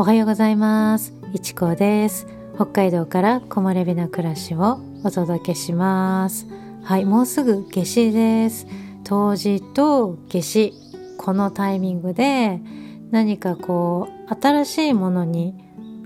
[0.00, 1.12] おはようございます。
[1.34, 2.26] いちこです。
[2.54, 6.46] 北海道から木漏れ日の暮らしをお届けします。
[6.82, 8.66] はいもうすぐ夏至です。
[9.04, 10.72] 冬至と夏至。
[11.18, 12.62] このタイミングで
[13.10, 15.54] 何かこう新しいものに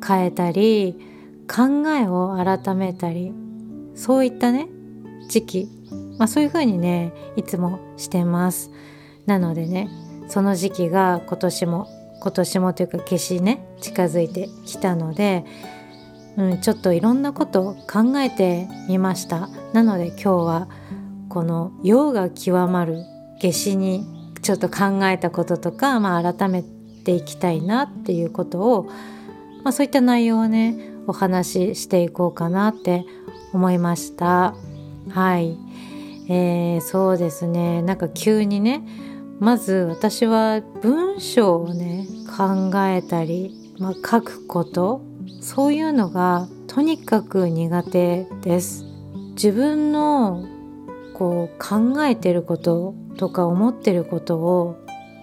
[0.05, 0.99] 変えたり
[1.49, 3.33] 考えを改めたり
[3.95, 4.67] そういったね
[5.29, 5.69] 時期、
[6.19, 8.73] まあ、そういう風にねいつもしてます。
[9.27, 9.89] なのでね
[10.27, 11.87] その時期が今年も
[12.25, 15.45] 今年もというか夏至ね近づいてきたので、
[16.39, 19.51] うん、ちょっといろんなことを考えてみました。
[19.75, 20.69] なので今日は
[21.29, 23.05] この「陽が極まる
[23.41, 24.07] 夏至」に
[24.41, 26.63] ちょっと考えたこととか、まあ、改め
[27.05, 28.85] ていきたいなっていうことを、
[29.65, 30.77] まあ、そういった内容をね
[31.07, 33.05] お話ししていこうかなって
[33.53, 34.55] 思いました。
[35.11, 35.59] はい。
[36.29, 37.83] えー、そうですね。
[37.83, 38.83] なんか急にね
[39.41, 45.03] まず私は文章をね考えたり、まあ、書くこと
[45.41, 48.85] そういうのがとにかく苦手です
[49.35, 50.47] 自分の
[51.15, 54.77] こう考えてることとか思ってることを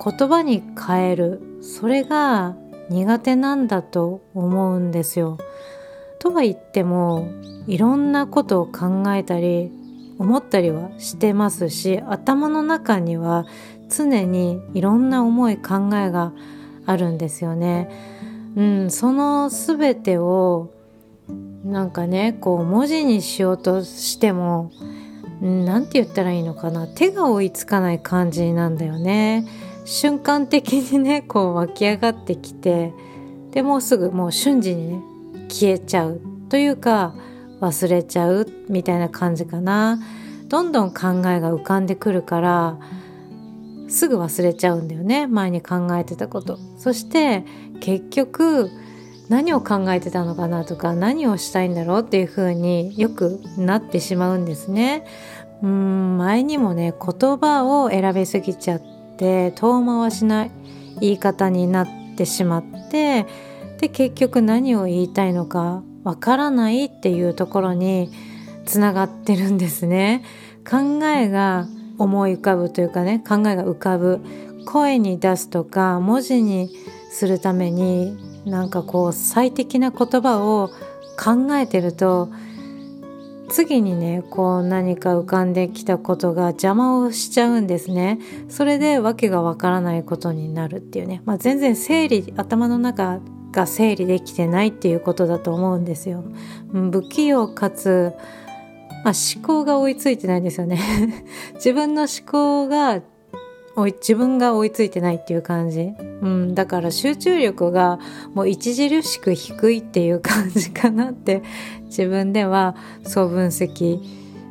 [0.04, 2.56] 言葉に変えるそれが
[2.90, 5.38] 苦手なんだと思うんですよ。
[6.20, 7.30] とは言っても
[7.68, 9.72] いろんなことを考えたり
[10.20, 13.46] 思ったりはしてますし頭の中には
[13.90, 16.34] 常にいろんな思い考えが
[16.86, 17.90] あるんですよね。
[18.56, 20.74] うん、その全てを
[21.64, 24.72] なんかねこう文字にしようとしても
[25.42, 26.88] 何て言ったらいいのかな。
[26.88, 29.48] 手が追いつかない感じなんだよね。
[29.86, 32.94] 瞬間的にねこう湧き上がってきて
[33.52, 35.02] でもうすぐもう瞬時にね
[35.50, 37.16] 消えちゃうというか
[37.60, 40.00] 忘れちゃうみたいな感じかな。
[40.48, 42.78] どんどん考えが浮かんでくるから
[43.92, 45.28] すぐ忘れちゃうんだよね。
[45.28, 46.58] 前に考えてたこと。
[46.78, 47.44] そして
[47.82, 48.72] 結局
[49.30, 55.06] 何を考えてたのかなとか何をしたいんだろうっていう風によくなってしまうんですね。
[55.62, 58.82] うん前にもね言葉を選びすぎちゃっ
[59.18, 60.52] て遠回しない
[61.00, 61.88] 言い方になっ
[62.18, 63.28] てしまって
[63.80, 68.10] で結局何を言いたいのかわからないっていうところに
[68.66, 70.24] つながってるんですね。
[70.70, 71.68] 考えが
[72.02, 74.22] 思い浮かぶというかね考えが浮かぶ
[74.66, 76.70] 声に出すとか文字に
[77.12, 80.70] するためになんかこう最適な言葉を
[81.18, 82.30] 考えてると
[83.50, 88.18] 次にねこう何か浮かんできたことが邪魔をしちゃうんですね。
[88.48, 93.20] それで訳がわからないことになるっていうね、まあ、全然整理頭の中
[93.52, 96.24] が整理できてないっていうことだと思うんですよ。
[96.72, 98.14] 不器用かつ
[99.04, 100.80] まあ、思考が追いついてないんですよね
[101.56, 103.02] 自分の思考が
[103.76, 108.00] 自分が追いついてないっていう感じ、うん、だから集中力が
[108.34, 111.42] もう著しく低いっていう感じかなって
[111.86, 114.00] 自分ではそう分析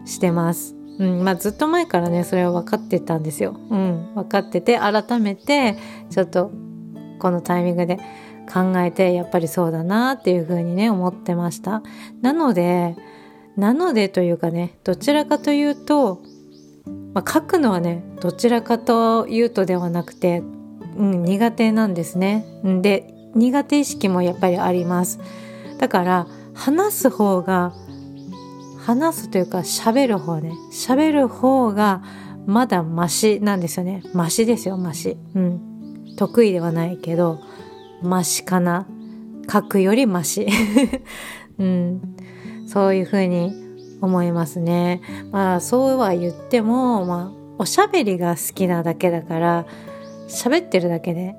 [0.07, 0.75] してます。
[0.99, 3.59] うんまあ、ずっと前からねそれは分かってたんですよ。
[3.71, 5.77] うん、分かってて改めて
[6.11, 6.51] ちょっと
[7.19, 7.99] このタイミングで
[8.53, 11.83] 考えてやっぱりそうだなっていうふうにね思ってました。
[12.21, 12.97] なので
[13.57, 16.23] なのでというかねどちらかというと、
[17.15, 20.43] まあ、書くのはねどちらかというとではなくて、
[20.97, 22.45] うん、苦手なんですね。
[22.83, 25.21] で苦手意識もやっぱりあります。
[25.79, 27.73] だから話す方が
[28.85, 30.53] 話すというか喋る方ね。
[30.73, 32.03] 喋る方が
[32.47, 34.03] まだマシなんですよね。
[34.15, 35.17] マシですよマシ。
[35.35, 36.15] うん。
[36.17, 37.41] 得意ではないけど
[38.03, 38.87] マシかな。
[39.51, 40.47] 書くよりマシ。
[41.59, 42.17] うん。
[42.71, 43.53] そういうふうに
[44.01, 45.01] 思いますね。
[45.33, 49.67] まあそうは言っても、まあ、おしゃべりが好きなだけだから
[50.29, 51.35] 喋ってるだけで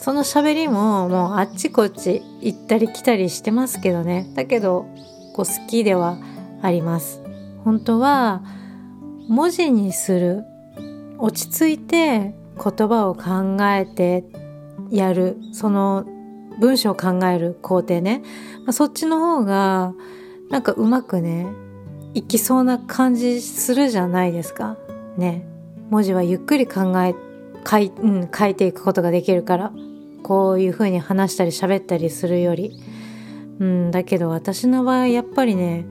[0.00, 4.30] その喋りももうあっちこっち行ったり来たりしてますけどね。
[4.34, 4.86] だけど
[5.34, 6.18] こう好きでは
[6.60, 7.22] あります。
[7.64, 8.42] 本当は
[9.28, 10.44] 文字にする
[11.18, 14.24] 落ち着いて言葉を考えて
[14.90, 16.04] やるその
[16.60, 18.22] 文章を考える工程ね、
[18.60, 19.94] まあ、そっちの方が
[20.50, 21.46] なんかうまくね
[22.14, 24.76] いきそうな感じするじゃないですか。
[25.16, 25.46] ね。
[25.90, 27.14] 文字はゆっくり考え
[27.68, 29.72] 書い,、うん、書いていくことができるから
[30.22, 32.80] こういう風に話したり喋ったりするより。
[33.58, 35.86] うんだけど私の場合やっぱりね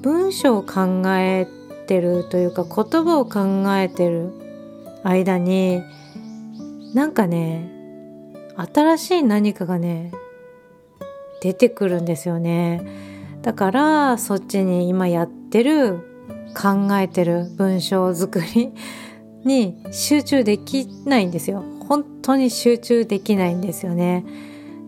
[0.00, 1.46] 文章を考え
[1.86, 4.32] てるというか言葉を考えてる
[5.04, 5.82] 間に
[6.94, 7.70] なんかね
[8.56, 10.12] 新しい何かがね
[11.42, 13.11] 出てくるんですよね。
[13.42, 15.98] だからそっちに今やってる
[16.54, 18.72] 考えてる文章作り
[19.44, 21.64] に集中できないんですよ。
[21.88, 24.24] 本当に集中できないんですよね。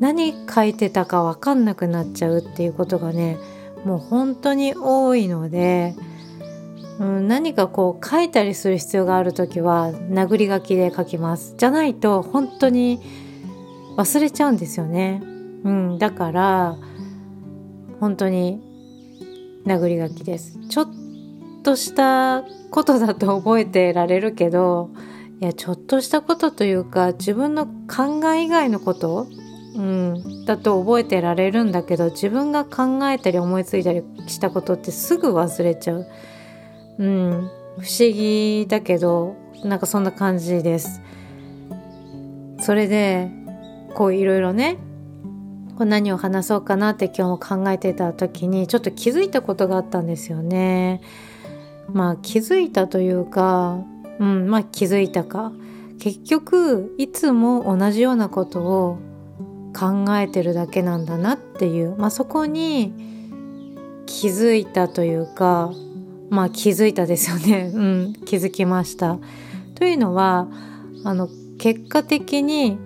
[0.00, 3.36] 何書いてたか分かんなくなっちゃうっていうことがね
[3.84, 5.94] もう本当に多いので、
[6.98, 11.54] うん、何かこう書いたりする必要がある時は殴り書きで書きます。
[11.56, 13.00] じゃないと本当に
[13.96, 15.22] 忘れちゃうんですよね、
[15.64, 16.76] うん、だから
[18.00, 18.62] 本当に
[19.66, 20.88] 殴り書きですちょっ
[21.62, 24.90] としたことだと覚えてられるけど
[25.40, 29.26] いやちょっとしたことというか自分の考え以外のこと
[29.74, 36.06] うん、だと覚えてられるんだけど自分が考えたり思いついたりしたことってすぐ忘れちゃう。
[36.98, 41.00] うん、不思議だけどなんかそんな感じです。
[42.60, 43.28] それで
[43.94, 44.78] こういろいろね
[45.76, 51.00] こう何を話そうかなって今日も考えてた時にちょっと気づいたことがあったんですよね。
[51.92, 53.78] まあ気づいたというか、
[54.18, 55.52] うん、まあ気づいたか。
[55.98, 58.98] 結局いつも同じようなことを
[59.74, 62.92] 考えてるだけなんだなっていう、まあ、そこに
[64.06, 65.72] 気づいたというか
[66.30, 69.18] まあ気づいたですよね、 うん、気づきました。
[69.74, 70.48] というのは
[71.04, 71.28] あの
[71.58, 72.78] 結果的に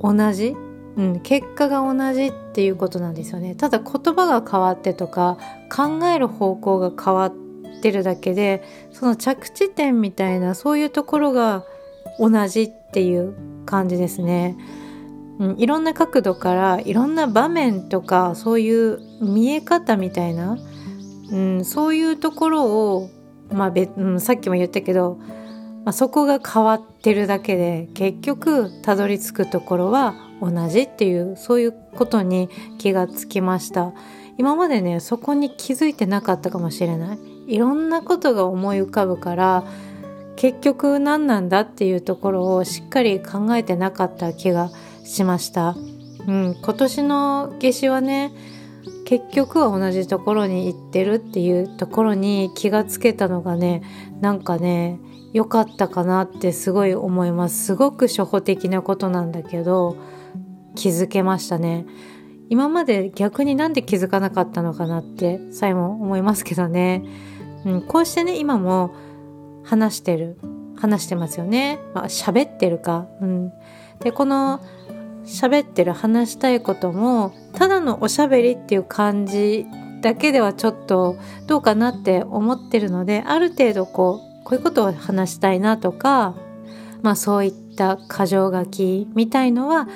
[0.00, 0.56] 同じ、
[0.96, 3.54] うん、結果が同じっていうことなんですよね。
[3.54, 5.38] ただ言葉が変わってとか
[5.74, 7.34] 考える方向が変わっ
[7.82, 8.62] てるだけで
[8.92, 11.64] その着地点みたいなそういうところが
[12.18, 13.34] 同じっていう
[13.66, 14.56] 感じですね。
[15.40, 20.56] うん、いろんな角度からいろんな場面とかそういう見え方みたいな、
[21.32, 23.10] うん、そういうところを、
[23.50, 25.18] まあ別うん、さっきも言ったけど、
[25.84, 30.14] まあ、そこが変わってるだけで結局たどり着くところは
[30.50, 32.48] 同じっていうそういうことに
[32.78, 33.92] 気がつきました。
[34.36, 37.18] 今までねそこに気づいてなかったかもしれない。
[37.46, 39.64] いろんなことが思い浮かぶから
[40.36, 44.70] 結局何なんだっていうところをしっかり考えてなかった気が
[45.04, 45.76] しました。
[46.26, 48.32] うん、今年の夏至はね
[49.04, 53.82] 結局は同じところに行ってるっていうところに気がつけたのがね
[54.20, 54.98] なんかね
[55.34, 57.64] 良かったかなってすごい思います。
[57.66, 59.96] すごく初歩的なことなんだけど
[60.74, 61.86] 気づけましたね。
[62.50, 67.02] 今まで逆になんで気づかなかったのかなってさえも思いますけどね、
[67.64, 68.94] うん、こうしてね今も
[69.64, 70.36] 話してる
[70.76, 71.78] 話してますよね。
[71.94, 73.06] まあ喋ってるか。
[73.20, 73.52] うん。
[74.00, 74.60] でこの
[75.24, 79.66] 喋ってる話したいこともただのおしゃべりっていう感じ
[80.02, 81.16] だけではちょっと
[81.46, 86.34] どうかなって思ってるのである程度こうこういうことを話したいなとか
[87.00, 89.88] まあそういった箇条書きみたいのは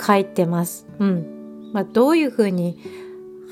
[0.00, 0.86] 書いてます。
[0.98, 1.70] うん。
[1.72, 2.78] まあ、どういうふうに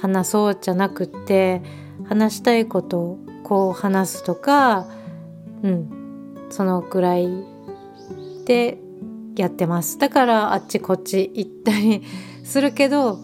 [0.01, 1.63] 話そうじゃなくって
[2.09, 4.87] 話したいことをこう話すとか
[5.63, 6.49] うん。
[6.51, 7.29] そのくらい
[8.45, 8.79] で
[9.37, 9.99] やってます。
[9.99, 12.03] だからあっちこっち行ったり
[12.45, 13.19] するけど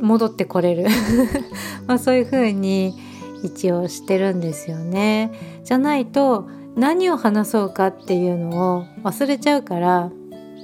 [0.00, 0.86] 戻ってこれる。
[1.86, 2.94] まあそういう風に
[3.42, 5.30] 一応してるんですよね。
[5.64, 10.10] じゃないと何を話そうかっていうのを忘れちゃうから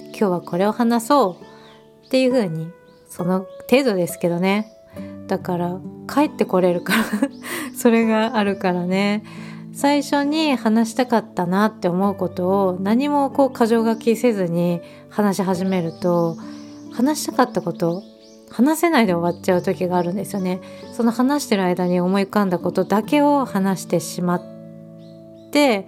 [0.09, 1.48] 今日はこれを話そう。
[2.09, 2.71] っていう風に
[3.07, 4.73] その程度ですけどね
[5.27, 5.79] だから
[6.13, 7.05] 帰ってこれるから
[7.77, 9.25] それがあるからね
[9.75, 16.39] 最初に話したかったなって思うことを何もこう箇条書きせずに話し始めると
[16.93, 18.03] 話したかったこと
[18.51, 20.61] 話せないで終わっちゃう時があるんですよね。
[20.95, 25.87] その話してる間に思い浮かんだことだけを話してしまって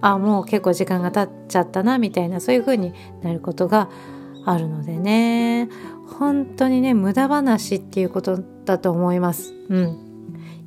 [0.00, 3.90] あもう結構時間が経っちゃったなみたいなそういう風になることが
[4.44, 5.68] あるのでね
[6.18, 9.54] 本当にね無駄話っていうことだと思います。
[9.68, 9.98] うん、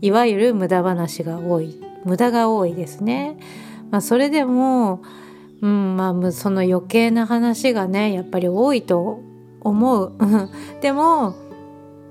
[0.01, 3.37] いわゆる無駄話が多い無駄が多いですね。
[3.91, 5.01] まあ、それでも、
[5.61, 9.21] うんまあ、その余計な話がねやっぱり多いと
[9.61, 10.13] 思う。
[10.81, 11.35] でも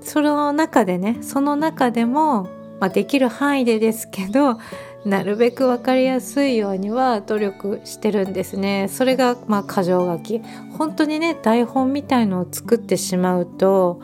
[0.01, 2.43] その中でねその中でも、
[2.79, 4.57] まあ、できる範囲でですけど
[5.05, 8.87] なるべく分かりやすいようには努力してるんですね。
[8.89, 10.41] それがまあ箇条書き。
[10.77, 14.01] 本当にね台本みたいのを作ってしまうと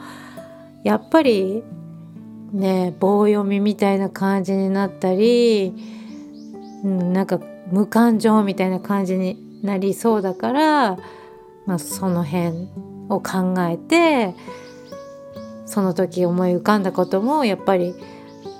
[0.83, 1.63] やっぱり
[2.51, 5.73] ね棒読みみたいな感じになったり、
[6.83, 7.39] うん、なんか
[7.71, 10.97] 無感情みたいな感じになりそうだから、
[11.65, 12.67] まあ、その辺
[13.09, 14.35] を考えて
[15.65, 17.93] その時思い浮かんだこともやっぱり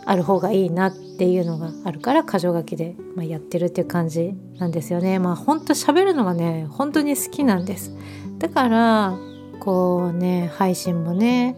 [0.09, 5.19] ある方がいいなっていうのがあるから箇条書きで、まあ、やってるっていう感じなんですよね。
[5.19, 7.95] まあ本当喋るのがね本当に好きなんです。
[8.39, 9.15] だから
[9.59, 11.57] こうね配信もね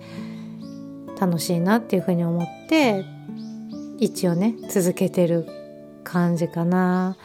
[1.17, 3.05] 楽しいなっていうふうに思って
[3.99, 5.47] 一応ね続けてる
[6.03, 7.15] 感じかな。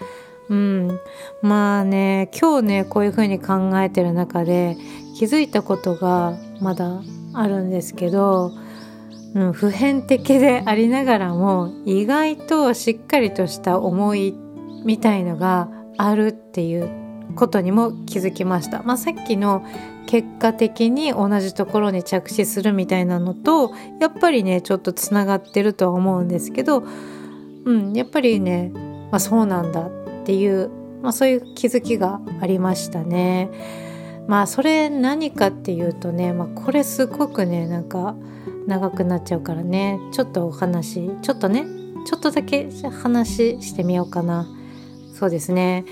[0.48, 1.00] うん、
[1.42, 4.76] まあね今日ねこういうふうに考えてる中で
[5.18, 7.02] 気づいたことがまだ
[7.34, 8.52] あるんですけど、
[9.36, 14.34] うん、普遍的でありながらも意外としっかりとした思い
[14.86, 16.90] みたいのがあるっていう
[17.34, 18.82] ことにも気づきました。
[18.82, 19.62] まあ、さっきの
[20.06, 26.84] 結果的に同じところに着地するみたいなのとやっぱりねちょっとつながってるとは思うんですけど、
[27.64, 28.70] うん、やっぱりね、
[29.10, 29.90] まあ、そうなんだっ
[30.24, 30.70] ていう、
[31.02, 33.50] まあ、そういう気づきがありましたね。
[34.28, 38.16] まあそれ何かっていうとね、まあ、これすごくねなんか
[38.66, 41.66] 長くなっちゃうからねちょっとお話ちょっとね
[42.06, 42.68] ちょっとだけ
[43.02, 44.46] 話してみようかな。
[45.14, 45.84] そうですね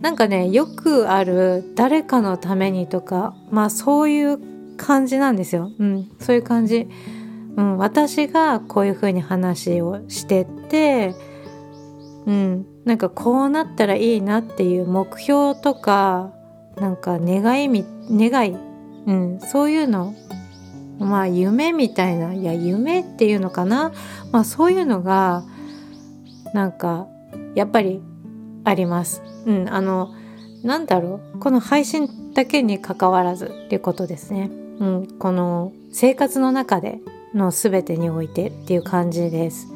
[0.00, 5.70] なんかねよくある誰かのためにとかまあそういう感じなんですよ。
[5.78, 6.88] うん、そういう感じ。
[7.56, 11.14] うん、私がこういう風に話をしてって、
[12.26, 16.32] うん、なんかこうなったらいいなっていう目標とか
[16.76, 18.56] なんか願いみ願い、
[19.06, 20.14] うん、そういうの
[20.98, 23.92] まあ夢みたいないや夢っていうのかな、
[24.30, 25.44] まあ、そういうのが
[26.54, 27.06] なんか
[27.54, 28.00] やっぱり
[28.64, 29.22] あります。
[29.46, 30.14] うん、あの
[30.62, 34.50] なんだろうこの配信だけにかかわらずっていうことですね。
[34.78, 37.00] うん、この生活の中で
[37.34, 39.68] の全てにおいてっていう感じです。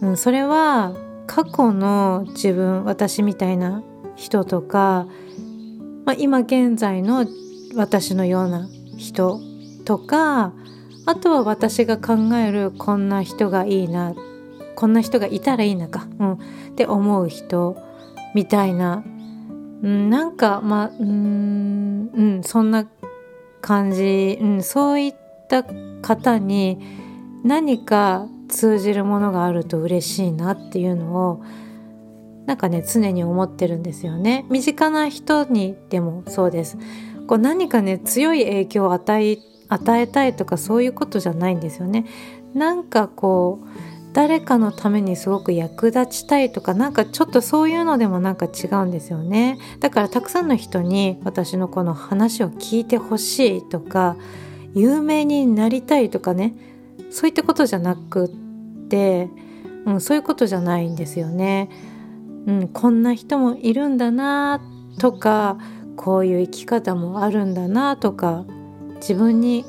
[0.00, 0.94] うん、それは
[1.26, 3.82] 過去の自分私みたいな
[4.16, 5.06] 人とか、
[6.04, 7.26] まあ、今現在の
[7.74, 9.40] 私のような人
[9.84, 10.52] とか
[11.04, 14.14] あとは私が考えるこんな人がいいな
[14.74, 16.38] こんな人がいたらいいなか、うん、っ
[16.76, 17.76] て思う人
[18.34, 19.04] みたいな、
[19.82, 22.88] うん、なんかまあうんうんそんな
[23.60, 25.14] 感じ、うん、そういっ
[25.48, 25.64] た
[26.02, 26.78] 方に
[27.44, 31.42] 何か通じるものがあると嬉しいなっていうのを
[32.46, 34.44] なんかね常に思ってるんですよね。
[34.50, 36.76] 身近な人にでもそうです。
[37.28, 39.38] こう何かね強い影響を与え
[39.72, 42.06] 与えたいとかそういうことじゃないんですよね。
[42.54, 43.66] なんかこう
[44.12, 49.58] 誰かのためにすごく役立ちたいとかなんかちょっとそういうのでもなんか違うんですよね。
[49.80, 54.16] だからたくさんの人に私のこの話を聞いてほしいとか
[54.74, 56.54] 有名になりたいとかね
[57.10, 59.28] そういったことじゃなくって、
[59.86, 61.68] うん、そういうことじゃないんですよね、
[62.46, 64.60] うん、こんな人もいるんだな
[64.98, 65.58] とか
[65.96, 68.44] こういう生き方もあるんだなとか
[69.02, 69.66] 自分に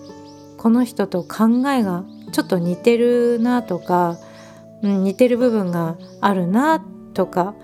[0.58, 4.18] この人と考えがちょっと似てるなとか
[4.84, 7.56] うん、似てる部分があるなとか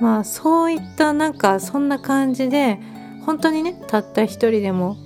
[0.00, 2.78] まあそういったなんかそんな感じで
[3.24, 4.96] 本当にねたった一人でも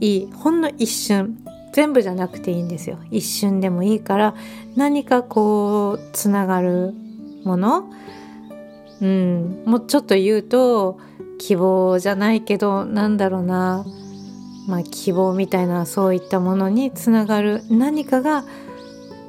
[0.00, 1.38] いいほんの一瞬
[1.72, 2.98] 全部じゃなくていいんですよ。
[3.12, 4.34] 一瞬でもいいから
[4.74, 6.92] 何かこうつながる
[7.44, 7.88] もの
[9.00, 10.98] うんもうちょっと言うと
[11.38, 13.84] 希望じゃないけどなんだろうな。
[14.70, 18.44] まあ希望みたいなそういったものにつながる何かが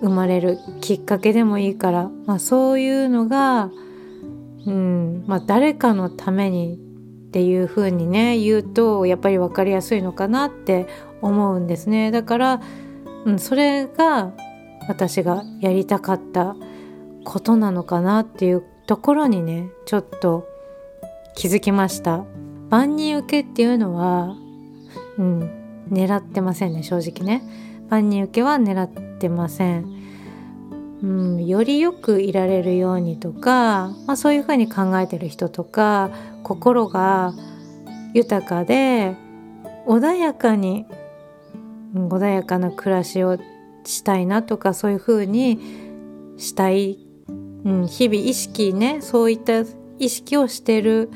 [0.01, 3.71] 生まれるきっかけでもいいから、まあ、そういうのが、
[4.65, 10.87] うんまあ、誰かのためにっていうふうにね言うとやっぱり分かりやすいのかなって
[11.21, 12.11] 思うんですね。
[12.11, 12.61] だから、
[13.25, 14.33] うん、それが
[14.87, 16.55] 私がやりたかった
[17.23, 20.47] ことなのかなっていうところにねちょっと
[21.35, 22.25] 気づきました。
[22.69, 24.35] 万人受けっていうのは
[25.17, 25.61] うん。
[25.91, 27.43] 狙ってませんね正直ね。
[27.89, 30.01] 万人受けは狙ってません。
[31.03, 36.11] うん、よりよくいられるようにとか、まあ、そういうふうに考えてる人とか
[36.43, 37.33] 心が
[38.13, 39.15] 豊かで
[39.87, 40.85] 穏やかに
[41.95, 43.39] 穏やかな暮らしを
[43.83, 45.59] したいなとかそういうふうに
[46.37, 46.99] したい、
[47.65, 49.63] うん、日々意識ねそういった
[49.97, 51.09] 意識をしてる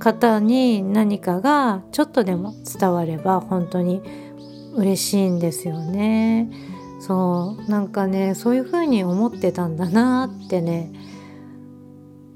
[0.00, 4.02] 方に何かがちょっとでも伝われば本当に
[4.74, 6.50] 嬉しいんですよね。
[7.00, 10.92] そうなんかねそういう風に思ってたんだなってね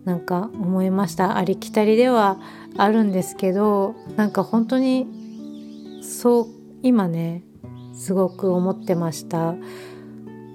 [0.05, 2.39] なんか思いましたありきたりでは
[2.77, 6.47] あるんですけどなんか本当にそう
[6.83, 7.43] 今ね
[7.93, 9.55] すごく思ってました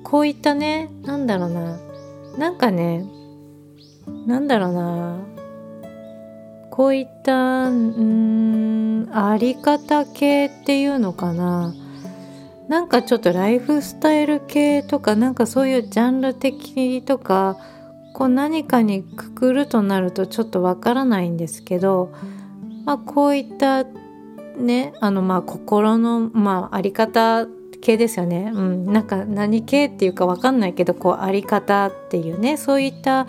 [0.04, 1.80] こういったねなんだろうな
[2.38, 3.06] なんかね
[4.26, 5.20] なんだろうな
[6.80, 11.76] こういったうんあり方系っていうのかな。
[12.70, 17.58] なんかちょっとライフスタイル系とかなんかそういうジャンル的とか
[18.14, 22.14] こう何かにくくるとなるとちょっとわからないんですけど、
[22.86, 23.84] まあ、こういった
[24.56, 27.46] ねあのまあ心のまああり方
[27.82, 33.28] 系ですよね、うん、なんか何系っていうかわかんないけどこうあり方っていうねそういった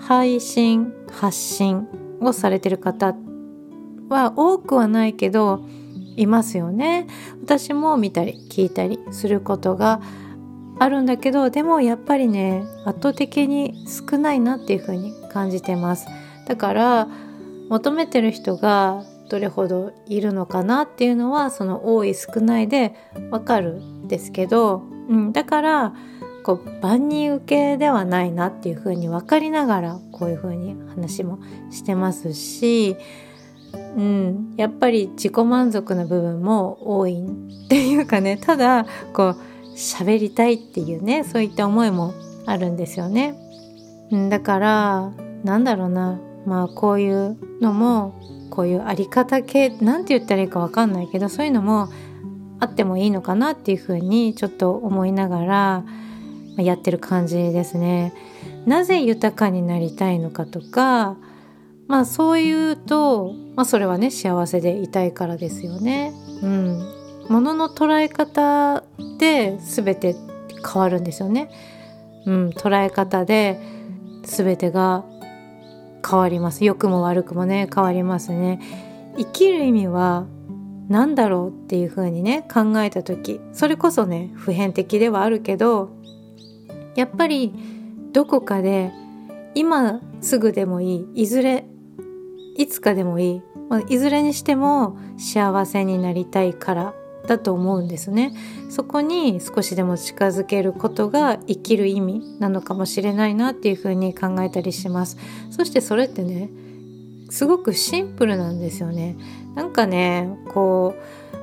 [0.00, 1.86] 配信発信
[2.20, 3.14] をされてる方
[4.08, 5.64] は多くはないけど
[6.16, 7.06] いますよね。
[7.42, 10.00] 私も見たり聞いたりすることが
[10.80, 16.06] あるんだけどでもやっぱりね圧倒的に少ないなっていう風に感じてます。
[16.46, 17.08] だから
[17.68, 22.94] 求めてる人がどれほどいるのかなっていうのはその多い少ないで
[23.30, 25.94] わかるんですけど、うん、だから
[26.48, 31.40] こう万人受けではないなっていう風に分かりながらこういう風に話も
[31.70, 32.96] してますし、
[33.74, 37.22] うん、やっぱり自己満足な部分も多い
[37.66, 39.36] っていうかねただこう
[39.74, 42.14] 喋りたいっていうねそういった思いも
[42.46, 43.34] あるんですよね。
[44.30, 45.12] だから
[45.44, 51.90] なんだろうなまあこういうのもこういうあり方系なんて言ったらいいか分かんないけどそういうのも
[52.58, 55.84] あってもいいのかなっていうふうにちょっと思いながら
[56.62, 58.12] やってる感じですね。
[58.66, 61.16] なぜ豊かになりたいのかとか
[61.86, 66.12] まあそういうと、まあ、それはね幸せでいたいからですよね。
[66.42, 66.94] うん、
[67.28, 68.84] 物の捉え方
[69.18, 70.14] で全て
[70.64, 71.50] 変わるんですよね。
[72.26, 73.58] うん、捉え方で
[74.22, 75.04] 全てが
[76.08, 78.60] 変わります良くも悪くもね変わりますね
[79.16, 80.26] 生きる意味は
[80.88, 85.90] 何だろうっていう風にね考えた時それこそね普遍的ではあるけど
[86.98, 87.54] やっぱり
[88.12, 88.90] どこかで
[89.54, 91.64] 今すぐでもいいいずれ
[92.56, 96.94] いつかでもいい、まあ、いずれにしても幸せになりたいから
[97.28, 98.32] だと思うんですね。
[98.68, 105.18] そこに少しでも近づけることが生きる意味なのかもしれないなっていうふうに考えたりします。
[105.50, 106.50] そしてそれってね
[107.30, 109.16] すごくシンプルなんですよね。
[109.54, 110.96] なんかねこ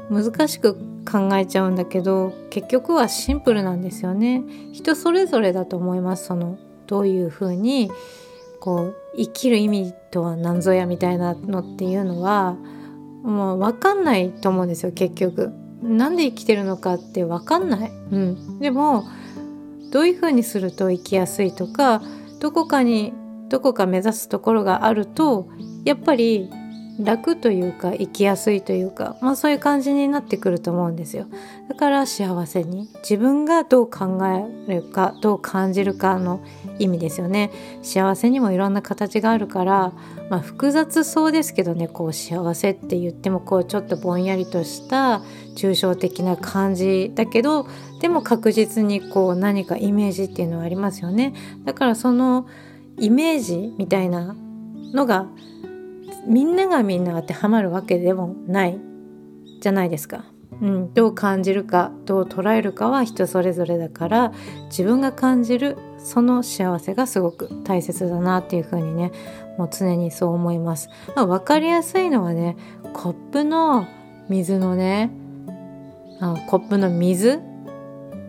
[0.09, 0.77] う難しく
[1.09, 4.43] 考えちゃうんだけど結局はシンプルなんですよね。
[4.73, 6.57] 人それぞれだと思いますその
[6.87, 7.91] どういうふうに
[8.59, 12.55] こう生きる意味とは何ぞやみたいなのっていうのは
[13.23, 15.53] もう分かんないと思うんですよ結局。
[15.81, 19.05] なんで生きてるのかって分かんない、うん、でも
[19.91, 22.01] どういうふうにすると生きやすいとか
[22.39, 23.13] どこかに
[23.49, 25.47] どこか目指すところがあると
[25.83, 26.49] やっぱり
[26.99, 31.27] 楽というか生きやすいというか、まあ、そういう感じになってくると思うんですよ。
[31.67, 34.19] だから幸せに自分がどう考
[34.67, 36.41] えるかどう感じるかの
[36.79, 37.51] 意味ですよね。
[37.81, 39.91] 幸せにもいろんな形があるから、
[40.29, 45.21] まあ、複雑そうですけどねこう幸せって言ってもこうちょっとぼんやりとした
[45.57, 47.67] 抽象的な感じだけど
[47.99, 51.33] でも確実にこう何かイメージっていうのはありますよね。
[51.65, 52.47] だからその
[52.97, 54.35] イメージみたいな
[54.93, 55.27] のが
[56.27, 58.79] みんながみんな当てはまるわけでもない
[59.61, 60.25] じゃないですか。
[60.61, 64.33] うん、どう感じるかどう捉えるかは人それぞれだから
[64.67, 69.11] 自分が感じるその幸せがすごく大切だなっていう風にね
[69.57, 70.89] もう常にそう思います。
[71.15, 72.55] まあ、分かりやすいのはね
[72.93, 73.87] コップの
[74.29, 75.11] 水のね
[76.21, 77.41] あコップの水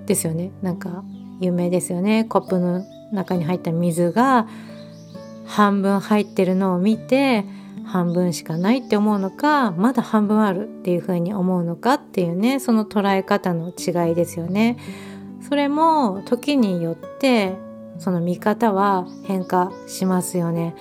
[0.07, 1.05] ですよねなんか
[1.41, 4.49] 有名ですよねコップの中に入った水が
[5.45, 7.45] 半分入ってるのを見て
[7.87, 14.77] 半分しかないって思うのかまだ半分あるっていうふうに思うのかっていうねその捉え方の違いですよね。
[15.49, 17.55] それも時によって
[17.99, 20.75] その見方は変化しますよね。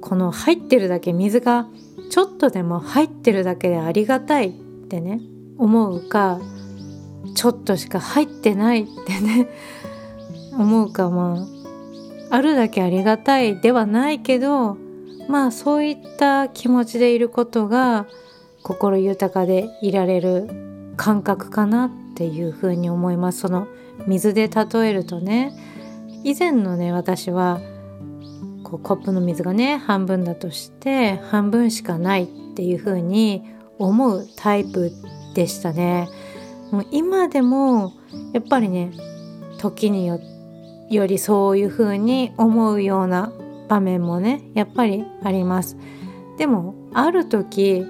[0.00, 1.66] この入ってるだけ水が
[2.10, 4.52] ちょっとでも入ってるだけでありがたいっ
[4.88, 5.20] てね
[5.58, 6.40] 思うか
[7.34, 9.48] ちょっとしか入ってないってね
[10.56, 11.48] 思うかま
[12.30, 14.76] ああるだけありがたいではないけど
[15.28, 18.06] まあそういった気持ちでいることが
[18.62, 20.48] 心豊かでいられる
[20.96, 23.40] 感覚かなっていうふうに思います。
[23.40, 23.66] その
[24.06, 25.52] 水で例えるとね
[26.24, 27.60] 以前のね私は
[28.62, 33.44] こうコップの水がね半分だとして半分しかないっていうふうに
[33.78, 34.92] 思うタイプ
[35.34, 36.08] でしたね。
[36.70, 37.92] もう今でも
[38.32, 38.92] やっぱりね
[39.58, 43.32] 時によりそういうふうに思うような
[43.74, 45.76] 場面もねやっぱりあります。
[46.38, 47.84] でもある時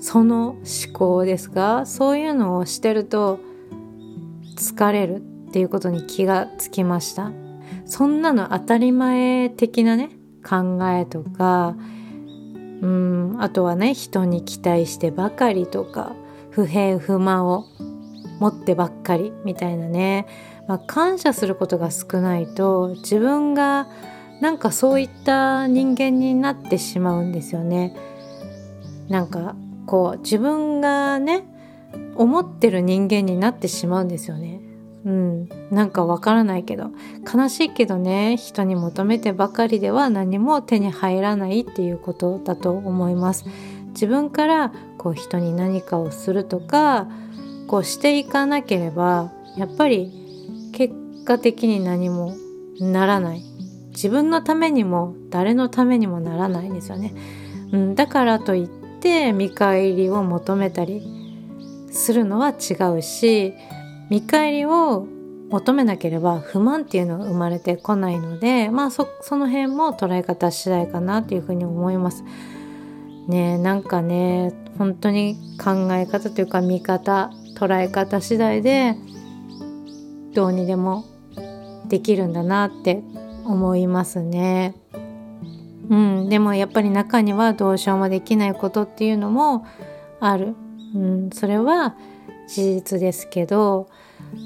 [0.00, 3.38] その思考ですがそういうのをしてると
[4.56, 5.16] 疲れる
[5.48, 7.30] っていうことに気がつきました。
[7.84, 10.10] そんなの当たり前的なね
[10.44, 11.76] 考えとか
[12.80, 16.16] うんあとはね人に期待してばかりとか
[16.50, 17.64] 不平不満を
[18.40, 20.26] 持ってばっかりみたいなね、
[20.66, 23.86] まあ、感謝することが少ないと自分が
[24.42, 27.94] なんかそういった人間になってしまうんですよね。
[29.08, 29.54] なんか
[29.86, 31.44] こう自分がね
[32.16, 34.60] 思ってる人間になってしまうんですよね。
[35.04, 36.90] うん、なんかわからないけど
[37.32, 43.44] 悲しいけどね人に求めてばかりでは何も手に入らないっていうことだと思います。
[43.90, 47.06] 自分からこう人に何かをするとか
[47.68, 50.10] こうしていかなければやっぱり
[50.72, 50.92] 結
[51.24, 52.34] 果的に何も
[52.80, 53.51] ならない
[53.92, 57.14] 自分のためにも誰のためにもならないんですよね、
[57.72, 58.68] うん、だからといっ
[59.00, 61.02] て見返りを求めたり
[61.90, 63.54] するのは違うし
[64.10, 65.06] 見返りを
[65.50, 72.24] 求めなければ不満っていうのは生まれてこないのでまあその辺も捉え方次第かなっていうふうに思います。
[73.28, 78.96] ねなんかね本当に考え方というか見方捉え方次第で
[80.34, 81.04] どうにでも
[81.86, 83.02] できるんだなって
[83.44, 84.74] 思いますね。
[85.90, 89.66] うん、でもやっぱり中にはどうしようもできないことっていうのも
[90.20, 90.54] ある。
[90.94, 91.96] うん、それは
[92.48, 93.88] 事実ですけど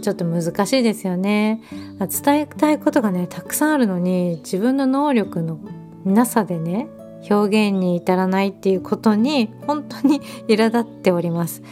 [0.02, 1.60] ちょっと難しいですよね。
[1.98, 5.58] 伝えたいことがねたくさんあるのに自分の能力の
[6.04, 6.88] なさでね
[7.28, 11.62] 表現に至らないっていうことに本当に苛立っております。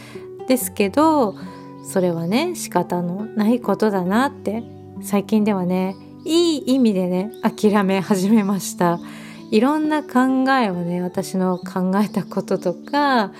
[0.47, 1.35] ですけど
[1.85, 4.63] それはね仕方のないことだなって
[5.01, 8.99] 最近ではねいい意味でね諦め始めました。
[9.51, 13.31] いろんな考えをね私の考えたこととか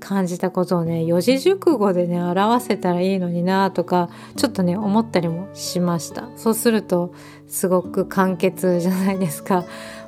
[0.00, 6.28] 感じたことをね四字熟語でね表せたらいいのになとかちょっとね思ったりもしました。
[6.36, 7.12] そうすると
[7.48, 9.64] すごく簡潔じゃないですか。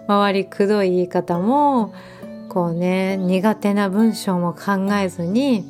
[0.07, 1.93] 周りくどい言い方も
[2.49, 5.65] こうね苦手な文章も考えずに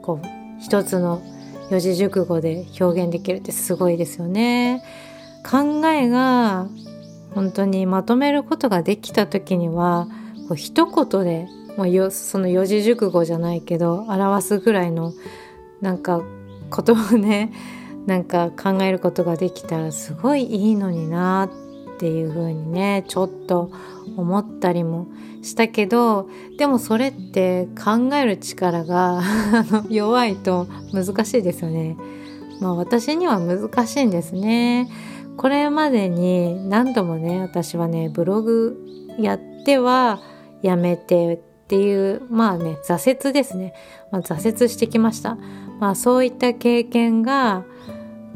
[0.00, 0.26] こう
[0.60, 1.22] 一つの
[1.70, 4.82] 四字熟語で表現できるってすごいですよね。
[5.44, 6.68] 考えが
[7.34, 10.08] 本当にまとめることができた時には
[10.48, 15.12] こう一言でもうよその四字熟語じゃないけど表すぐらいの
[15.80, 16.22] なんか
[16.74, 17.52] 言葉をね
[18.06, 21.48] なんか考えることができたらすごいいいのにな
[21.94, 23.70] っていう風にねちょっと
[24.16, 25.06] 思ったりも
[25.42, 26.28] したけど
[26.58, 29.22] でもそれって考える力が
[29.88, 31.96] 弱いと難しいですよね。
[32.60, 34.88] まあ私には難しいんですね。
[35.36, 38.78] これまでに何度もね私はねブログ
[39.18, 40.20] やっては
[40.62, 43.74] やめてっていうまあね挫折ですね、
[44.10, 45.36] まあ、挫折してきました。
[45.80, 47.64] まあそういった経験が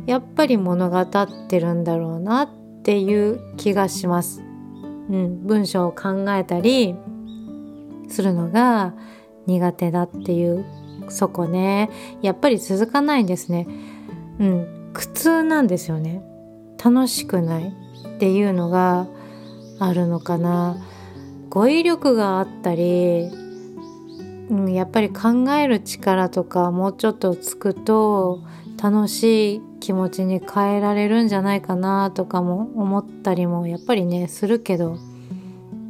[0.07, 1.09] やっぱり物語っ
[1.49, 2.49] てるんだろうなっ
[2.83, 4.43] ていう気がします。
[5.11, 6.97] うん文章を考えたり
[8.09, 8.95] するのが
[9.47, 10.65] 苦手だっていう
[11.09, 11.91] そこね。
[12.23, 13.67] やっぱり続かないんですね。
[14.41, 16.23] うん苦痛なんですよね。
[16.87, 17.75] 楽しくない
[18.15, 19.09] っていうのが
[19.81, 20.77] あるのかな
[21.49, 23.29] 語彙力があったり、
[24.51, 28.41] うん、やっぱり考える力とかもうちょっとつくと
[28.81, 34.97] 楽しい気持ちに変えられるんじゃないかなとかも思ったりもやっぱりねするけど、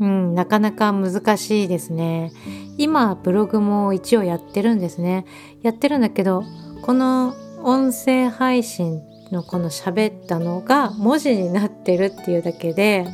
[0.00, 2.32] うん、なかなか難しいですね。
[2.78, 5.26] 今ブログも一応やってるんですね。
[5.60, 6.42] やってるんだけど
[6.80, 13.06] この音声配信のこの喋ったのが文字になってるっていうだけで、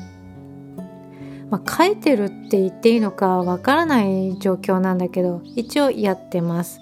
[1.51, 6.81] まあ、書いてるって言っていいのかわからない状況なんだけど一応やってます。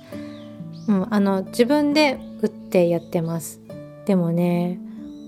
[0.88, 3.61] うん、あの自分で打ってやってます。
[4.07, 4.81] でもね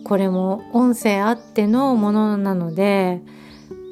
[0.05, 3.21] これも音声あってのものなので、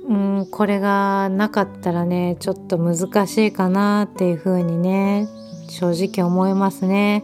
[0.09, 5.29] うん、これがなかったらねちょっと難しいかなっていうふうにね
[5.69, 7.23] 正直思いますね。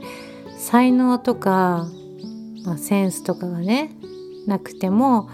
[0.59, 1.87] 才能とか
[2.67, 3.93] まあ、センスとかがね
[4.47, 5.31] なくても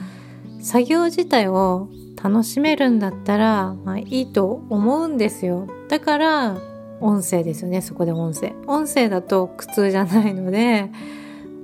[0.60, 1.88] 作業自体を
[2.22, 5.66] 楽しめるんだったら、まあ、いいと思うんですよ。
[5.88, 6.58] だから
[7.00, 7.82] 音声ですよね。
[7.82, 8.54] そこで音声。
[8.68, 10.90] 音声だと苦痛じゃないので。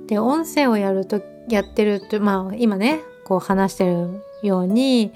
[0.07, 5.13] で音声をやるとやってるとまあ今ねこう話してるように、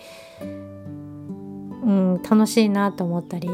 [1.83, 3.49] うん、楽しいなと思ったり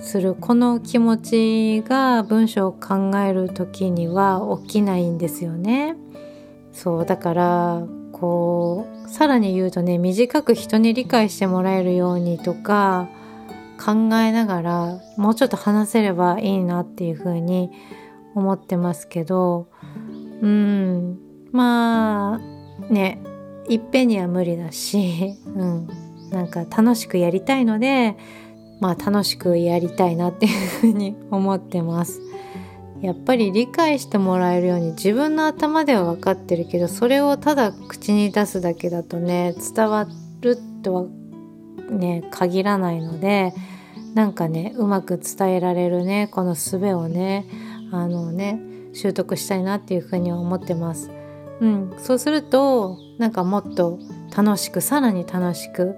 [0.00, 0.34] する。
[0.34, 5.96] この気持ちが文章を考える時には起きないんですよね。
[6.74, 13.08] そうだからこうさらに言うとね短く人に理解してもらえるようにとか
[13.78, 17.70] 考えながらもうちょっと話せればいいなっていうふうに
[18.34, 19.68] 思ってますけど
[20.42, 21.18] うん
[21.52, 23.22] まあね
[23.68, 25.88] いっぺんには無理だし、 うん、
[26.30, 28.16] なんか楽しくやりたいので
[28.80, 32.20] まあ楽しくやりたいなっていうふうに思ってます。
[33.02, 40.06] やっぱり理解してもらえるように自分の頭では分かってるけどそれをただ口に出すだけだとね伝わ
[40.40, 41.06] るとは
[41.90, 43.52] ね限らないので
[44.14, 47.46] なんかねうまく伝えられるねこの術をね
[47.92, 48.60] あのね
[48.94, 51.10] 習得したいなっていうふうに思ってます。
[51.60, 53.98] うん、そうするとなんかもっと
[54.36, 55.96] 楽しくさらに楽しく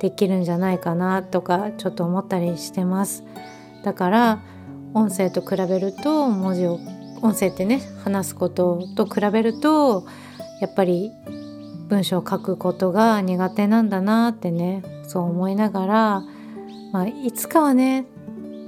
[0.00, 3.24] できるんじゃないかなとかちょっと思ったりしてます。
[3.84, 4.42] だから
[4.94, 6.78] 音声と比べると文字を
[7.22, 10.04] 音声ってね話すことと比べると
[10.60, 11.10] やっぱり
[11.88, 16.22] 文章を書くことが苦手なんだなってねそう思いながら、
[16.92, 18.06] まあ、いつかはね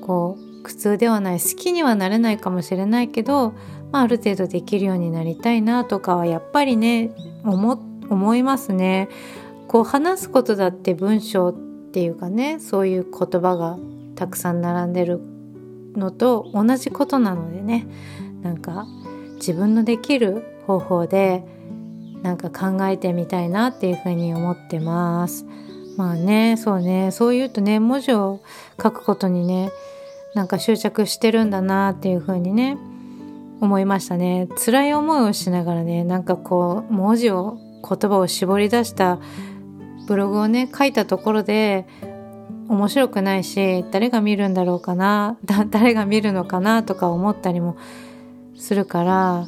[0.02, 3.52] こう苦痛ではない好きにはなれないかもしれないけど、
[3.92, 7.10] まあ、ある程度できるようになりたいなとかはやっぱりね
[7.44, 9.08] 思いますね。
[9.68, 11.54] こう話すことだって文章っ
[11.92, 13.78] ていうかねそういう言葉が
[14.14, 15.20] たくさん並んでる
[15.96, 17.86] のと同じことなのでね。
[18.42, 18.86] なんか
[19.36, 21.44] 自分のできる方法で
[22.22, 25.46] なんか考えてみたいなっていうふうに思ってます。
[25.96, 27.10] まあねそうね。
[27.10, 28.40] そう言うとね文字を
[28.82, 29.70] 書くことにね
[30.34, 32.76] なんか執着してるんだなっていうふうにね
[33.60, 34.48] 思いましたね。
[34.62, 39.18] 辛い思いをしながらねなんかこう文字を言葉を絞り出した
[40.06, 41.86] ブログをね書いたところで
[42.68, 45.36] 面白くないし誰が見るんだろうかな
[45.70, 47.76] 誰が見るのかなとか思ったりも
[48.56, 49.46] するから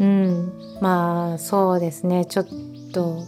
[0.00, 2.46] うんまあそうですねちょっ
[2.92, 3.22] と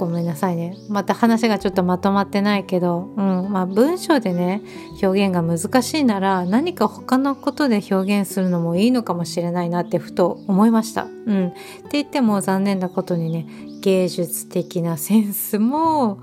[0.00, 0.78] ごめんなさいね。
[0.88, 4.62] また話がちょっとまとまってないけど、うんまあ、文章でね
[5.02, 11.04] 表現が難しいなら何か他のことで表現するのもいいのかもしれないなってふと思いました。
[11.04, 11.58] うん、って
[11.92, 13.46] 言っても残念なことにね
[13.82, 16.18] 芸術的なセンスも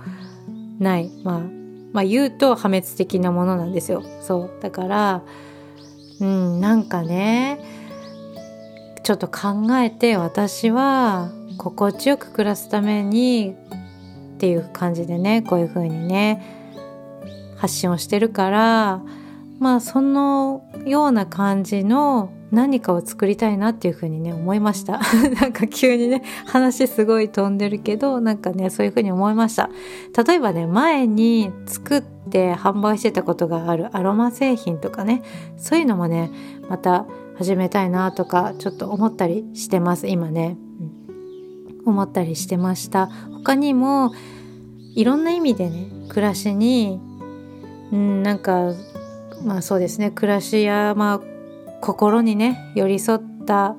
[0.79, 1.56] ない、まあ、
[1.97, 4.03] まあ言うと破滅的なものなんですよ。
[4.21, 5.23] そうだから
[6.21, 7.59] うんなんかね
[9.01, 13.55] ちょっと考えて私は心地よく暮らすために
[14.35, 16.43] っていう感じでねこういう風にね
[17.57, 19.01] 発信をしてるから
[19.57, 24.99] まあそのような感じの何かを作りたいなっていう風にね思いました。
[25.41, 29.69] なんか急にね話すごい飛んでるけどなんかねそういう風に思いました。
[30.25, 35.23] 例えばね前に作って販売してたことがあるアロマ製品とかね
[35.57, 36.31] そういうのもね
[36.69, 37.05] また
[37.37, 40.57] 始めたいなとかちょっと思ったりしてます今ね、
[41.85, 43.09] うん、思ったりしてました。
[43.33, 44.13] 他にも
[44.95, 46.99] いろんな意味でね暮らしに
[47.91, 48.73] うんなんか
[49.43, 51.36] まあそうですね暮らしやまあ
[51.81, 53.75] 心にね寄り添った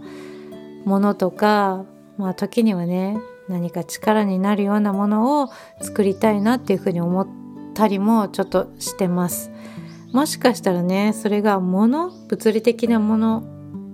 [0.84, 1.84] ものとか
[2.16, 7.28] まあ時にはね何か力になるようなものを作りたいなっていうふうに思っ
[7.74, 9.50] たりもちょっとしてます。
[10.12, 13.44] もしかしたらねそれが物物理的なもの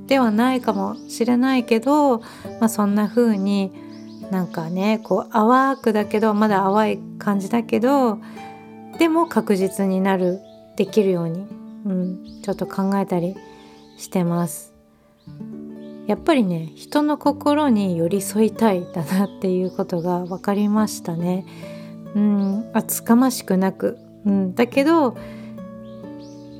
[0.06, 2.26] ではないかもしれないけど、ま
[2.62, 3.72] あ、そんな風に
[4.30, 8.18] なんかねこう淡くだけどまだ淡い感じだけど
[8.98, 10.40] でも確実になる
[10.76, 11.46] できるように、
[11.86, 13.36] うん、ちょっと考えたり
[13.96, 14.74] してます。
[16.06, 21.46] やっぱりね人の心に寄り添いたいだなっていうことが分かりましたね。
[22.14, 25.16] うん厚かましくなく、うん、だけど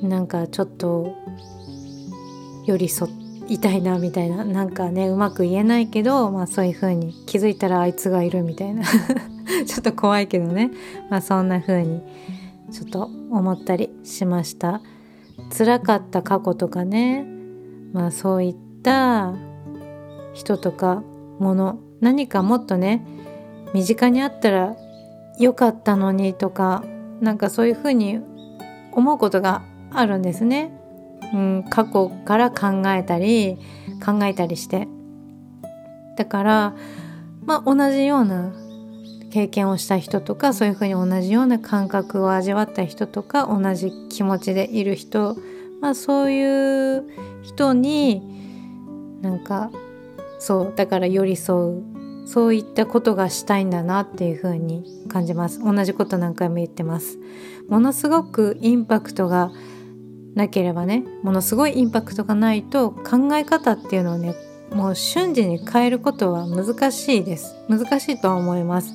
[0.01, 1.15] なんかちょっと
[2.65, 3.09] 寄り添
[3.47, 4.43] いたいなみたいな。
[4.43, 8.83] なんかねうまく言えないけど、まあ、そういう風に気づいたらあいつがいるみたいな。
[9.65, 10.71] ちょっと怖いけどね、
[11.09, 12.01] まあ、そんな風に
[12.71, 14.81] ちょっと思ったりしました。
[15.55, 17.25] 辛かった過去とかね
[17.93, 19.33] まあそういった
[20.33, 21.03] 人とか
[21.39, 23.05] もの何かもっとね
[23.73, 24.75] 身近にあったら
[25.39, 26.83] よかったのにとか
[27.21, 28.19] なんかそういう風に
[28.91, 30.71] 思うことがあるんですね。
[31.33, 33.57] うん、過去から考えたり
[34.05, 34.87] 考えたりして
[36.17, 36.75] だから
[37.45, 38.53] まあ同じような
[39.35, 45.35] 経験をした人とかそういうふうに同じような感覚を味わった人とか同じ気持ちでいる人、
[45.81, 47.03] まあ、そういう
[47.43, 49.71] 人になんか
[50.39, 51.83] そうだから寄り添う
[52.25, 55.59] そういったことがしたいんだなっていうふうに感じます。
[55.61, 57.19] 同じこと何回も言ってます。
[57.67, 59.51] ものすごくインパクトが
[60.33, 64.33] なければねものすごいインパクトがないと考え方っていうのをね
[64.71, 67.53] もう瞬時に変えることは難しいです。
[67.67, 68.93] 難しいとは思います、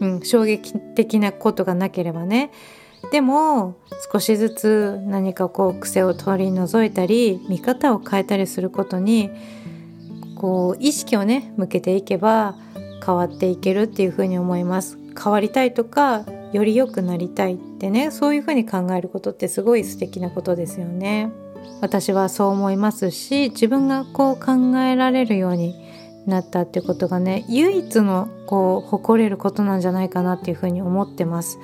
[0.00, 2.50] うん、衝撃的なことがなければね
[3.12, 3.76] でも
[4.12, 9.30] 少しずつ何かこう癖を取り除いたり見方を変えたりすることに
[10.36, 12.56] こう意識をね向けていけば
[13.04, 21.30] 変わっていけるっていうふうに思います変わりたいとかより良くなりたいってねそういうふうに考えることってすごい素敵なことですよね。
[21.80, 25.87] 私はそう思いますし自分がこう考えられるように
[26.26, 31.58] なったってことがね唯一のこう誇れることなんじゃないかなっていうふうに思ってます。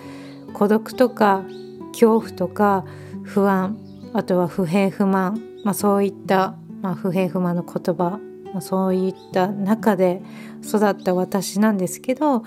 [0.54, 1.44] 孤独とか
[1.92, 2.84] 恐怖とか
[3.22, 3.78] 不安
[4.12, 8.20] あとは不平不満、まあ、そういった、まあ、不平不満の言葉、
[8.52, 10.22] まあ、そういった中で
[10.62, 12.46] 育った私なんですけど、ま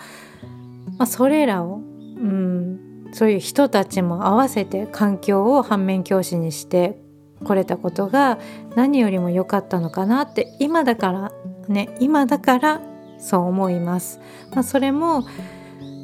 [1.00, 1.80] あ、それらをう
[2.20, 7.00] んそういう人たちも合わせて環境を反面教師にして
[7.44, 8.40] これたことが
[8.76, 11.32] 何よりも良かったのかなって今だから
[11.68, 12.82] ね今だから
[13.20, 14.20] そう思います。
[14.52, 15.26] まあ、それも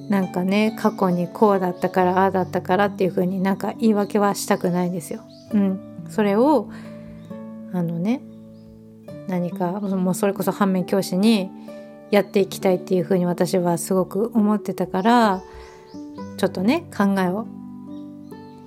[0.10, 5.22] なんかね過去にこうだったからああだったからっていう風になんか言い訳はしたくないんですよ。
[5.54, 6.70] うん、それを
[7.74, 8.22] あのね
[9.28, 11.50] 何かもうそれこそ反面教師に
[12.12, 15.42] やっていきたいっていう風に私はすごく思ってたから
[16.38, 17.48] ちょっとね考えを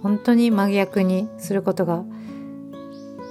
[0.02, 2.04] 本当に真逆にすることが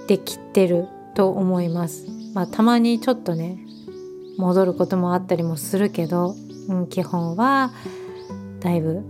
[0.08, 2.15] できてると思います。
[2.36, 3.58] まあ、たまにちょっとね
[4.38, 6.36] 戻ることもあったりもするけど、
[6.68, 7.72] うん、基本は
[8.60, 9.04] だいぶ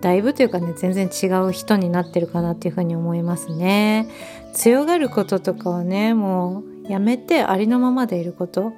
[0.00, 4.08] だいぶというかね全然違う人になってるかなっていうふうに思いますね。
[4.54, 8.72] 強がることとかはねもうやめてありのままでいること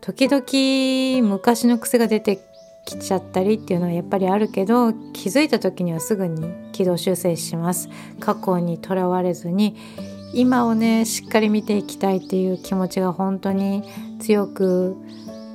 [0.00, 2.38] 時々昔の癖が出て
[2.86, 9.76] きちゃったりっていうのはやっぱりあるけど気づいた時にはすぐに軌道修正します過去にとらわれずに
[10.32, 13.82] 今をねしっかり見ていきたいっていう気持ちが本当に
[14.20, 14.96] 強く、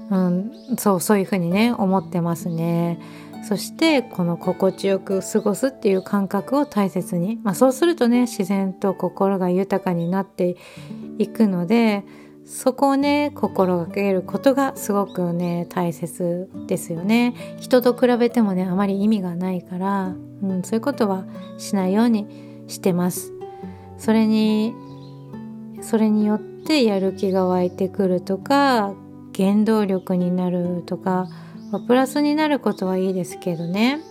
[0.09, 2.99] うん、そうそういうふうにね思ってますね。
[3.43, 10.55] そしてこの心地よく過ごすっていう感覚を大切に、まあ、そうするとね自然と心が豊かになって
[11.17, 12.05] いくので
[12.45, 21.25] そこをね心がけることがすごくね大切ですよね人と比べてもねあまり意味がないから、うん、そういうことは
[21.57, 23.32] しないようにしてます
[24.03, 24.75] それに
[25.81, 28.93] それによってやる気が湧いてくるとか
[29.33, 31.29] 原動力になるとか、
[31.71, 34.01] まあ、プラスになることはいいですけどね、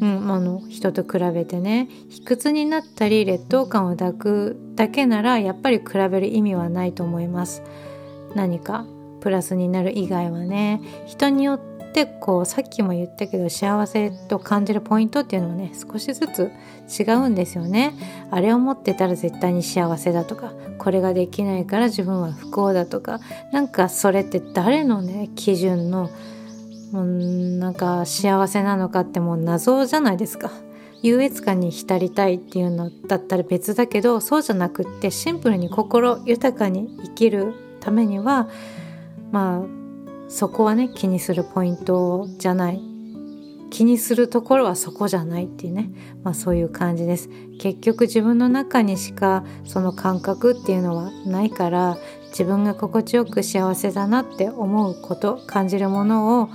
[0.00, 1.88] うん、あの人と比べてね。
[2.10, 7.64] 卑屈になったり劣等感を抱くだけならやっぱり比べる意味はないと思います。
[8.36, 8.86] 何か
[9.20, 10.80] プラスになる以外はね。
[11.06, 16.50] 人によってってこうさっきも言ったけど幸せと感じるポイントっていうのはね少しずつ
[17.00, 17.94] 違うんですよね。
[18.32, 23.20] あれを持ってたら絶対に幸せだとかこれができないから自分は不幸だとか
[23.52, 26.10] なんかそれって誰のね基準の
[26.92, 30.50] うんなんか幸せなのかってもう謎じゃないですか。
[31.00, 38.48] 優越感に浸りたいっていうのだったら別だけどそうじゃなくってシンプルに心豊かに生きるためには
[39.30, 39.83] まあ
[40.28, 42.80] そこはね気にするポイントじゃない。
[43.70, 45.90] 気にするところはそこじゃないっていうね、
[46.22, 47.28] まあ、そういう感じです。
[47.58, 56.50] 結局自分の中にしかその感覚っていうのはないから自分が心地よく幸せだなって思うこと感じるものを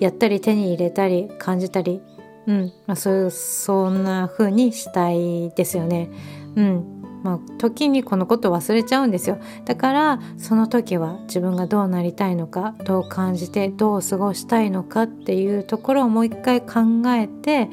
[0.00, 2.02] やったり手に入れたり感じたり。
[2.46, 6.10] うん、まあ、そういうそんな風にしたいですよね。
[6.56, 6.93] うん、
[7.24, 9.38] まあ、時にこのことを忘れちゃうんですよ。
[9.64, 17.70] だからその時は自分がどうなりたいのかどう感じてどう過ごしたいのかっていうところをもう一回考えて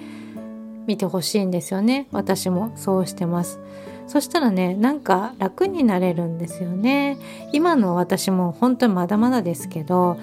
[0.87, 2.07] 見てほしいんですよね。
[2.11, 3.59] 私もそうしてます。
[4.07, 7.17] そしたらねなんか楽になれるんですよね。
[7.51, 10.17] 今の私も本当にまだまだですけど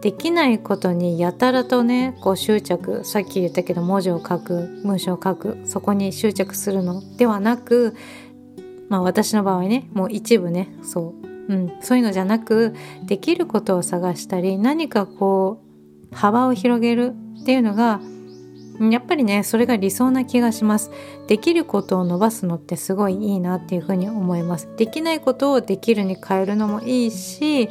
[0.00, 7.96] できないことにやたらとねこう執着さっき言ったけど文字を書く文章を書くそこに執着するのではなく
[8.88, 11.14] まあ私の場合ねもう一部ねそ
[11.48, 12.74] う、うん、そういうのじゃなく
[13.04, 15.62] できることを探したり何かこ
[16.12, 18.00] う幅を広げるっていうのが
[18.80, 20.90] やっぱりねそれが理想な気がします。
[21.26, 24.68] できることを伸ばすのってすごいいいなっていうふうに思います。
[24.76, 27.68] できないことをできるに変えるのもいいし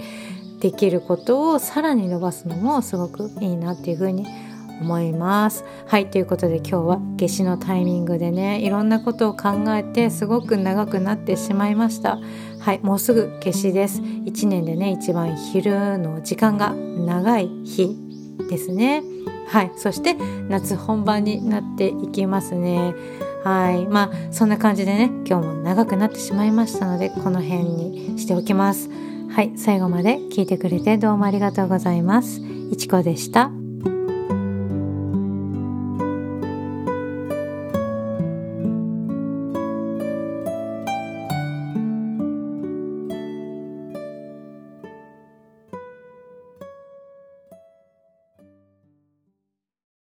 [0.60, 4.47] できることをさらに伸ばすのもすごくいいなっていうふうに思います
[4.82, 5.64] 思います。
[5.88, 12.20] はいということで今日は夏至のタイミングでねいろんなことを考えてすごく長くなってしまいました。
[12.60, 14.02] はいもうすぐ夏至です。
[14.02, 17.96] 1年でね一番昼の時間が長い日
[18.50, 19.04] ですね。
[19.48, 20.16] はいそして
[20.50, 22.94] 夏本番になっていきますね。
[23.44, 28.90] はいまあそんな感じでね今日も長くなってしまいましたのでこの辺にしておきます。
[29.30, 32.42] はい最後まで聞いてくれてどうもありがとうございます。
[32.72, 33.57] いちこでした。